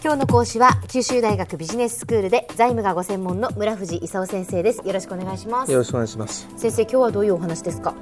[0.00, 4.86] 今日の講師は九州大学ビジネススクールで財務がご専門の村藤勲先生です。
[4.86, 5.72] よろしくお願いします。
[5.72, 6.48] よろしくお願いします。
[6.56, 7.94] 先生今日はどういうお話ですか？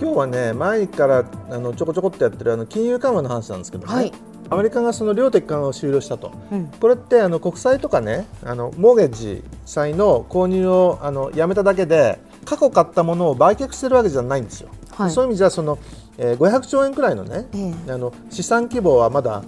[0.00, 4.12] 今日はね前からあのちょこちょこっとやってるあの金融緩和の話なんですけどね、はい、
[4.50, 15.78] アメリカがその量的緩和を終了したと、うん、これってあの国債とかねあのモーゲージ債の購入をあのやめただけで過去買ったものを売却してるわけじゃないんですよ、はい、そういう意味じゃその、
[16.18, 19.42] えー、500兆円くらいのね、えー、あの資産規模はまだ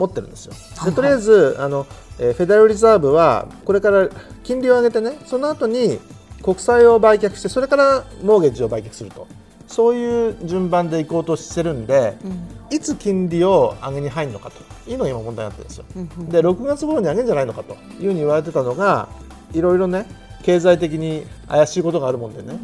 [0.00, 0.54] 持ってるんですよ。
[0.84, 1.86] でとりあえずあの、
[2.18, 4.08] えー、フェデラルリザーブはこれから
[4.42, 6.00] 金利を上げてねその後に
[6.42, 9.26] 国債を売却してそれからモーゲージを売却すると。
[9.66, 12.28] そういう順番でいこうとしてるんで、う
[12.72, 14.56] ん、いつ金利を上げに入るのかと。
[14.90, 15.84] いうのが今問題になってるんですよ。
[15.94, 17.74] うんうん、で6月頃に上げるんじゃないのかと。
[17.74, 19.08] いうふうに言われてたのが
[19.52, 20.06] いろいろね
[20.42, 22.58] 経済的に怪しいことがあるもんでね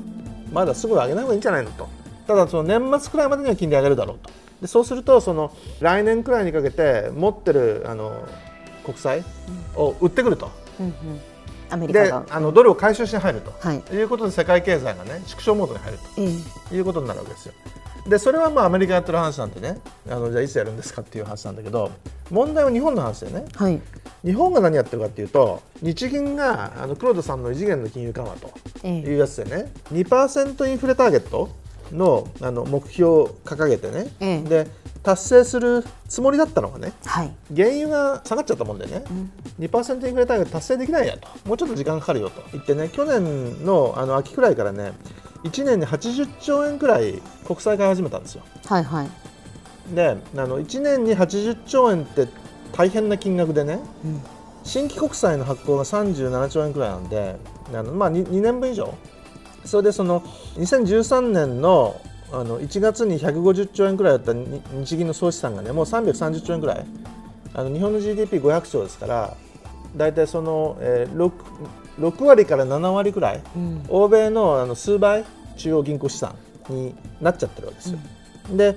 [0.52, 1.88] まだすぐ上げない方がいいんじゃないのと。
[2.26, 4.30] ただその年末くらいまでには金利上げるだろうと
[4.66, 8.26] でそうするとその来年くらいにかけて持ってるあの
[8.84, 9.24] 国債
[9.76, 10.50] を売ってくると。
[10.80, 10.94] うんうん。
[11.68, 15.98] アメリカであのドルを回収しに入ると、はい、いうことで世界経済がね縮小モードに入る
[16.68, 17.54] と、いうことになるわけですよ。
[18.06, 19.80] でそれはまあアメリカやってる話なんでね。
[20.08, 21.90] あのじゃあいつやるんですかっていう話なんだけど
[22.30, 23.80] 問題は日本の話でね、はい、
[24.24, 31.50] 日本が何やってるかっていうと日銀があの黒田さんの異次元の金融緩和というやつでね、ええ、2%インフレターゲット
[31.92, 34.70] のあの目標を掲げてね、ええ、で
[35.02, 41.28] 達成するつもりだったのがね、はい、原油が下がっちゃったもんでね、うん、2%インフレタイ達成できないやと。
[41.44, 44.92] もうちょっと時間かかるよと言ってね去年のあの秋くらいからね
[45.44, 48.42] 1年に80兆円くらい国債買い始めたんですよ。
[48.66, 49.08] はいはい、
[49.94, 52.26] であの1年に80兆円って
[52.72, 54.20] 大変な金額でね、うん、
[54.64, 57.36] 新規国債の発行が37兆円くらいなんで
[57.72, 58.92] あの、まあ2、2年分以上
[59.66, 60.20] それでその
[60.56, 62.00] 2013年の
[62.32, 66.86] あの1月に150兆円くらいだった日銀の総資産がねもう330兆円くらい。
[67.54, 69.36] あの日本の GDP500 兆ですから
[69.96, 71.32] 大体その、えー、6,
[72.00, 75.24] 6割から7割くらい、うん、欧米のあの数倍
[75.56, 76.34] 中央銀行資産
[76.68, 77.98] になっちゃってるわけですよ。
[78.50, 78.76] うん、で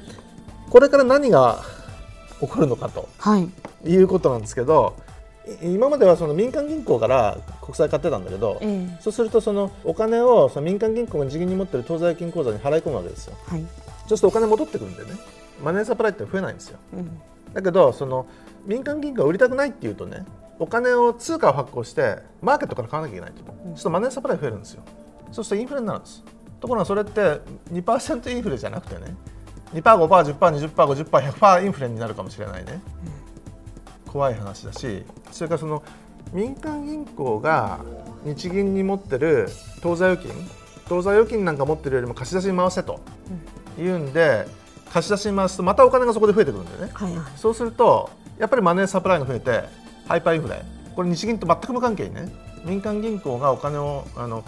[0.70, 1.62] これから何が
[2.40, 3.50] 起こるのかと、はい、
[3.86, 4.96] いうことなんですけど
[5.62, 13.38] 今まではその民間銀行から国債買ってたんだけど、えー、そうするとそのお金をその民間銀行が日銀に持ってる当座預金口座に払い込むわけですよ。
[13.48, 13.66] はい、そ
[14.06, 15.12] うするとお金戻ってくるんでね
[15.64, 16.80] マネーサプライって増えないんですよ。
[16.94, 17.22] うん、
[17.54, 18.28] だけどその
[18.66, 20.26] 民間銀行が売りたくないっていうとね
[20.60, 24.84] お金を通貨を発行してマーケットから買わなきゃいけないと、うん、そうするとマネーサプライ増えるんですよ。
[25.31, 26.24] そうするとインフレになるんです。
[26.60, 27.40] ところがそれって
[27.72, 29.16] 2%インフレじゃなくてね
[29.74, 32.81] 2%、5%、10%、20%、50%、100%インフレになるかもしれないね。
[33.14, 33.19] うん
[34.12, 35.84] 怖い話だしそれからその
[36.34, 37.80] 民間銀行が
[38.24, 39.47] 日銀に持ってる
[39.81, 40.34] 当座預金
[40.88, 43.00] 当座預金なんか持ってるよりも貸し出しに回せと
[43.78, 44.48] 言うんで、
[44.92, 48.09] 貸し出しに回すとまたお金がそこで増えてくるんだよね、はいはい、そうすると
[48.40, 49.64] やっぱりマネーサプライが増えて
[50.08, 50.62] ハイパーインフレ
[50.96, 52.50] これ日銀と全く無関係にね。
[52.66, 54.44] 民間銀行がお金をあの、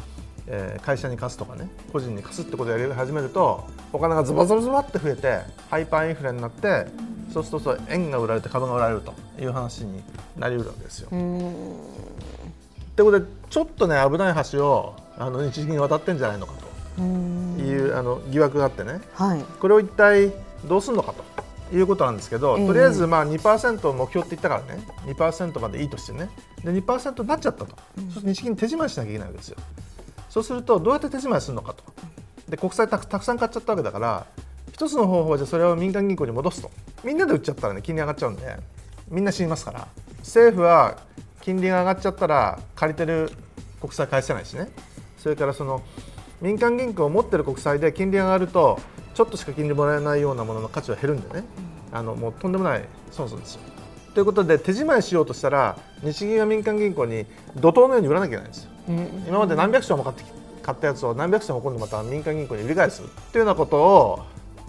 [0.48, 5.40] えー、会社に貸すとかね個人に貸すってことをやり始めるとお金がズバズバズバって増えて
[5.70, 6.88] ハイパーインフレになって
[7.32, 10.04] そうすると円が売られて株が売られるという話に
[10.38, 11.10] なりうるわけですよ。
[11.10, 16.72] ということでちょっとね危ない橋をあの日銀に渡ってんじゃないのかと。
[17.02, 20.32] いうあの疑惑があってね、はい、これを一体
[20.66, 24.84] どうするのかということなんですけど、とりあえずまあ2%を目標って言ったからね。
[25.06, 26.30] 2%までいいとしてね。
[26.64, 29.58] で2%になっちゃったと、うん、そうすると日銀手締まいしなきゃいけないわけですよ。
[30.30, 31.84] そうするとどうやって手締まいするのかと。
[32.50, 34.26] で国債たくさん買っちゃったわけだから
[34.74, 36.70] 一つの方法はじゃそれを民間銀行に戻すと
[37.04, 38.58] みんなで売っちゃったらね金利上がっちゃうんで
[39.10, 39.88] みんな死にますから。
[40.20, 40.98] 政府は
[41.42, 43.32] 金利が上がっちゃったら借りてる
[43.80, 44.70] 国債返せないしね。
[45.18, 45.82] それからその
[46.42, 48.80] 民間銀行を持ってる国債で金利が上がると
[49.14, 51.44] ちょっとしか金利もらえないようなものの価値は減るんでね。
[51.92, 53.62] あのもうとんでもない損するんですよ。
[54.14, 57.26] ということで手仕舞いしようとしたら日銀は民間銀行に
[57.56, 58.72] 怒涛のように売らなきゃいけないんですよ。
[59.28, 60.24] 今まで何百兆も買って
[60.62, 64.20] 買ったやつを何百兆も今度また民間銀行に売り返すっていうようなことを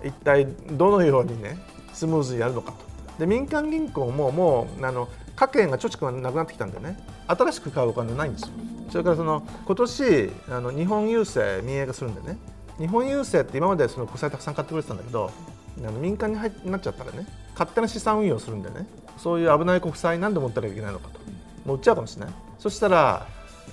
[0.04, 1.58] 一体どのようにね
[1.92, 2.78] スムーズにやるのかと。
[3.18, 6.98] で民間銀行ももうあの家計が貯蓄がなくなってきたんでね。
[7.26, 8.48] 新しく買うお金ないんですよ。
[8.90, 12.38] それからその今年あの日本郵政民営化するんでね。
[12.78, 15.30] 日本郵政って今までその国債たくさん買ってくれてたんだけど
[15.78, 18.86] あの民間に入なっちゃったらね勝手な資産運用するんでね。
[19.18, 21.20] そういう危ない国債何で持ったらいけないのかと。
[21.64, 22.34] もう売っちゃうかもしれない。
[22.58, 23.26] そしたら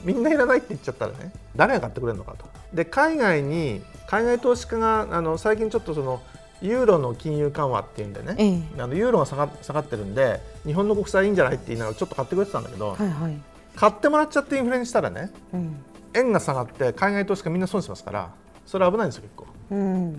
[0.04, 2.46] みんないらないって言っちゃったらね誰が買ってくれるのかと。
[2.74, 6.22] で海外に海外投資家があの最近ちょっとその
[6.62, 13.38] ユーロの金融緩和っていうんでね、ええ、あのユーロが下が下がってるんで日本の国債いいんじゃないって言いながらちょっと買ってくれてたんだけど、はいはい、
[13.76, 15.76] 買ってもらっちゃってインフレにしたらね、うん、
[16.14, 18.32] 円が下がって海外投資家みんな損しますから
[18.66, 20.14] それ危ないんですよ結構、うん、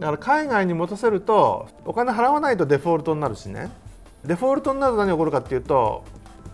[0.00, 3.70] だから海外に持たせるとお金払わないとデフォルトになるしね。
[4.24, 6.04] デフォルトになると何が起こるかっていうと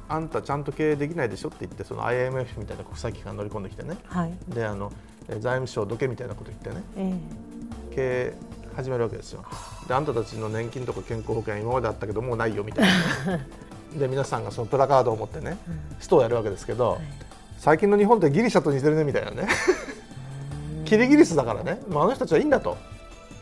[0.09, 4.93] あんたちゃんと経営できないでしょって言ってその IMF みたいな国際機関乗り込んできてね、はい、であの
[5.29, 8.35] 財務省どけみたいなこと言ってね、えー、経営
[8.77, 9.45] 始めるわけですよ。
[9.89, 13.41] であんたたちの年金とか健康保険今まであったけどもうないよみたいな。
[13.99, 15.57] で皆さんがそのプラカードを持ってね、
[15.99, 17.01] ストをやるわけですけど、はい、
[17.59, 19.49] 最近の日本ってギリシャと似てるねみたいなね。
[20.85, 22.77] キリギリスだからね、まあ、あの人たちはいいんだと。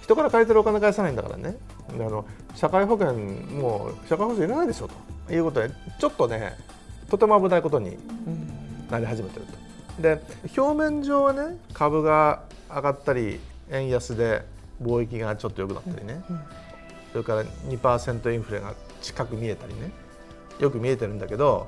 [0.02, 1.56] 人から借りてるお金返さないんだからね。
[1.90, 5.32] あの社会保険もう社会保険いらないでしょと。
[5.32, 6.56] いうことでちょっとね
[7.10, 7.96] とても危ないことに
[8.90, 10.02] なり始めてると。
[10.02, 10.22] で
[10.56, 13.40] 表面上はね株が上がったり
[13.70, 14.44] 円安で
[14.82, 16.22] 貿易がちょっと良くなったりね、
[17.12, 19.92] それから2%インフレが近く見えたりね。
[20.58, 21.66] よく見えてるんだけど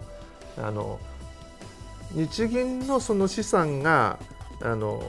[0.59, 0.99] あの
[2.13, 4.19] 日銀のその資産が
[4.63, 5.03] あの、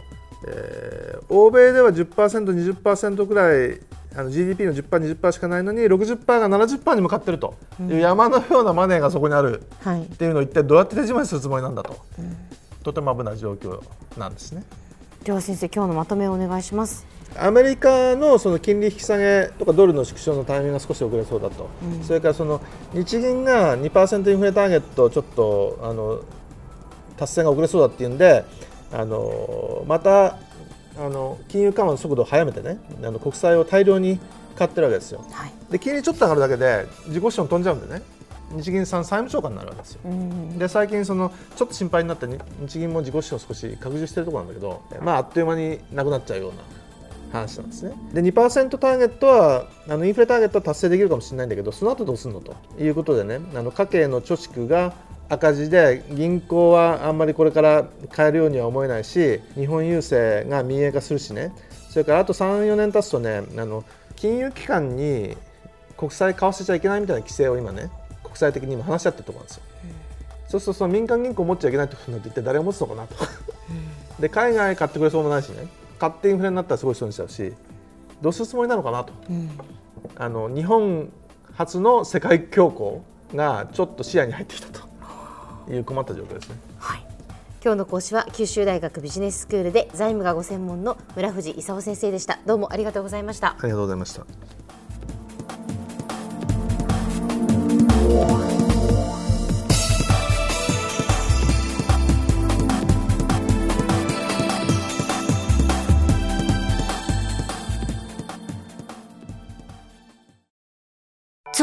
[0.47, 3.79] えー、欧米では 10%20% ぐらい
[4.15, 7.53] あの GDP の 10%20% しかないのに60%が70%に向かってると。
[7.81, 9.61] いう山のようなマネーがそこにある。
[9.85, 12.35] っていうのを一体どうやって手締まいするつもりなんだと、うん、
[12.83, 13.79] とても危ない状況
[14.17, 14.63] なんですね。
[15.23, 17.05] では先生今日のまとめをお願いします。
[17.35, 22.61] アメリカのその金利引き下げとかドルの縮小のタイミングが少し遅れそうだと、うん、それからその
[22.93, 26.21] 日銀が2%インフレターゲットちょっとあの
[27.17, 28.45] 達成が遅れそうだっていうんで
[28.91, 30.37] あのまた
[30.97, 34.19] あの金融緩和の速度を速めてねあの国債を大量に
[34.55, 38.01] 買ってるわけですよ、はい、で金利ちょっと上がるだけで自己資本飛んじゃうんでね
[38.51, 42.27] 日銀さん債務超過になるわけですよ、うん、で最近そのちょっと心配になって
[42.61, 46.57] 日銀も自己資本少し拡充しているところなんだけど、まあ、あっという間になくなっちゃうような
[47.31, 47.93] 話なんですね。
[48.13, 54.93] で2%ターゲットはあのインフレターゲットは達成できるかもしれないんだけどその後どうするのということでねあの家計の貯蓄が
[55.29, 61.53] 赤字で銀行はあんまりこれから買えるようには思えないし日本郵政が民営化するしね
[61.89, 63.83] それからあと34年経つとねあの
[64.15, 65.35] 金融機関に
[65.97, 67.89] 国債買わせちゃいけないみたいな規制を今ね
[68.23, 69.63] 国際的に今話し合ってるところなんですよ。
[70.47, 73.15] そうするとその民間銀行持っちゃいけないってことになって一体誰が持つのかなと。
[74.19, 75.67] で海外買ってくれそうもないしね
[75.99, 77.53] 買ってインフレになったらすごい人にしちゃうし
[78.21, 79.49] どうするつもりなのかなと、うん、
[80.15, 81.11] あの日本
[81.53, 84.87] 初の世界恐慌がちょっと視野に入ってきたと。
[85.69, 86.55] いう困った状況ですね。
[86.79, 87.05] はい。
[87.63, 92.39] 今日の講師は九州大学ビジネススクールで財務がご専門の村藤勲先生でした。
[92.45, 93.49] どうもありがとうございました。
[93.49, 94.56] ありがとうございました